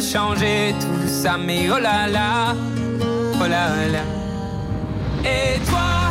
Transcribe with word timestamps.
changer 0.00 0.74
tout 0.80 1.08
ça, 1.08 1.36
mais 1.38 1.68
oh 1.70 1.78
là 1.78 2.06
là, 2.06 2.54
oh 3.40 3.46
là 3.48 3.68
là. 3.92 4.04
Et 5.24 5.58
toi, 5.68 6.10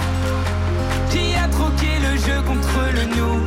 qui 1.10 1.36
a 1.36 1.48
troqué 1.48 2.00
le 2.02 2.18
jeu 2.18 2.42
contre 2.46 2.80
le 2.94 3.06
nous, 3.16 3.44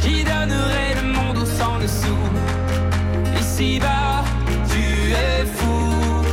qui 0.00 0.24
donnerait 0.24 0.94
le 1.00 1.08
monde 1.12 1.38
au 1.38 1.46
sang 1.46 1.78
dessous, 1.80 2.24
ici-bas, 3.40 4.24
tu 4.68 5.12
es 5.12 5.46
fou. 5.46 6.24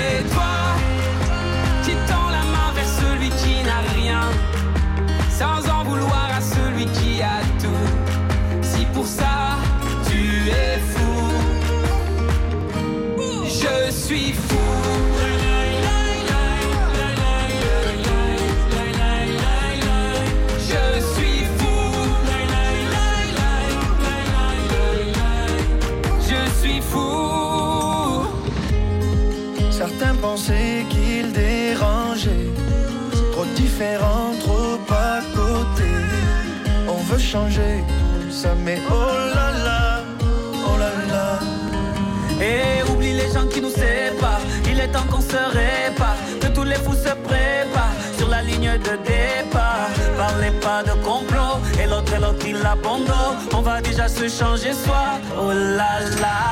Et 0.00 0.22
toi, 0.34 0.54
qui 1.84 1.92
tend 2.08 2.30
la 2.30 2.42
main 2.54 2.72
vers 2.74 2.88
celui 2.88 3.28
qui 3.30 3.62
n'a 3.64 3.80
rien, 3.94 4.22
sans 5.30 5.70
en 5.70 5.84
vouloir 5.84 6.28
à 6.36 6.40
celui 6.40 6.86
qui 6.86 7.22
a 7.22 7.40
tout. 7.60 8.62
Si 8.62 8.84
pour 8.86 9.06
ça, 9.06 9.41
suis 13.92 14.32
fou. 14.32 14.56
Je 20.68 21.00
suis 21.14 21.44
fou. 21.58 21.74
Je 26.28 26.40
suis 26.60 26.80
fou. 26.80 28.22
Certains 29.70 30.14
pensaient 30.14 30.84
qu'il 30.90 31.32
dérangeait. 31.32 32.48
Trop 33.32 33.46
différent, 33.56 34.32
trop 34.40 34.78
à 34.90 35.20
côté. 35.34 35.90
On 36.88 37.02
veut 37.10 37.18
changer 37.18 37.84
ça, 38.30 38.54
mais 38.64 38.78
oh 38.90 39.12
là 39.34 39.50
là, 39.66 39.91
temps 44.88 45.06
qu'on 45.10 45.20
se 45.20 45.36
répare. 45.36 46.16
Que 46.40 46.48
tous 46.48 46.64
les 46.64 46.76
fous 46.76 46.94
se 46.94 47.14
préparent 47.28 47.96
sur 48.16 48.28
la 48.28 48.42
ligne 48.42 48.72
de 48.78 48.96
départ. 49.04 49.88
Parlez 50.16 50.52
pas 50.60 50.82
de 50.82 50.92
complot. 51.02 51.60
Et 51.82 51.86
l'autre 51.86 52.14
et 52.14 52.20
l'autre 52.20 52.46
il 52.46 52.64
abandonne. 52.64 53.36
On 53.54 53.62
va 53.62 53.80
déjà 53.80 54.08
se 54.08 54.28
changer 54.28 54.72
soi. 54.72 55.04
Oh 55.38 55.52
là 55.52 56.00
là. 56.20 56.51